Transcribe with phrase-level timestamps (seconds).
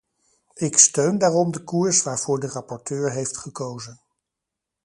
[0.55, 4.01] Ik steun daarom de koers waarvoor de rapporteur heeft gekozen.